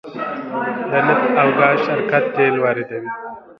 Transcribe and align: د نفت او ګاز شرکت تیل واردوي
د 0.91 0.93
نفت 1.07 1.29
او 1.41 1.47
ګاز 1.59 1.77
شرکت 1.87 2.23
تیل 2.35 2.55
واردوي 2.61 3.09